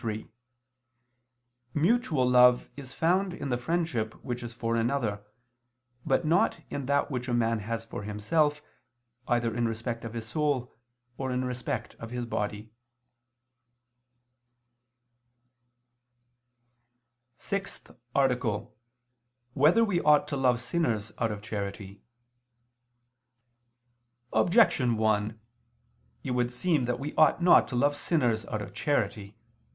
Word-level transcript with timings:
3: 0.01 0.27
Mutual 1.75 2.27
love 2.27 2.71
is 2.75 2.91
found 2.91 3.35
in 3.35 3.49
the 3.49 3.55
friendship 3.59 4.15
which 4.23 4.41
is 4.41 4.51
for 4.51 4.75
another, 4.75 5.23
but 6.03 6.25
not 6.25 6.59
in 6.71 6.87
that 6.87 7.11
which 7.11 7.27
a 7.27 7.33
man 7.35 7.59
has 7.59 7.85
for 7.85 8.01
himself, 8.01 8.63
either 9.27 9.55
in 9.55 9.67
respect 9.67 10.03
of 10.03 10.13
his 10.15 10.27
soul, 10.27 10.75
or 11.19 11.29
in 11.31 11.45
respect 11.45 11.93
of 11.99 12.09
his 12.09 12.25
body._______________________ 12.25 12.63
SIXTH 17.37 17.91
ARTICLE 18.15 18.57
[II 18.59 18.65
II, 18.65 18.67
Q. 18.71 19.61
25, 19.61 19.65
Art. 19.67 19.75
6] 19.75 19.77
Whether 19.77 19.85
We 19.85 20.01
Ought 20.01 20.27
to 20.29 20.35
Love 20.35 20.59
Sinners 20.59 21.11
Out 21.19 21.31
of 21.31 21.43
Charity? 21.43 22.01
Objection 24.33 24.97
1: 24.97 25.39
It 26.23 26.31
would 26.31 26.51
seem 26.51 26.85
that 26.85 26.99
we 26.99 27.13
ought 27.13 27.43
not 27.43 27.67
to 27.67 27.75
love 27.75 27.95
sinners 27.95 28.47
out 28.47 28.63
of 28.63 28.73
charity. 28.73 29.37